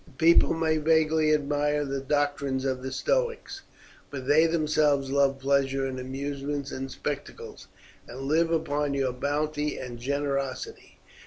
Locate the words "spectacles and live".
6.89-8.49